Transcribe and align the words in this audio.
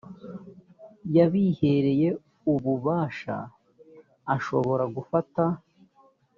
yabihereye 1.15 2.09
ububasha 2.53 3.37
ashobora 4.35 4.83
gufata 4.95 5.43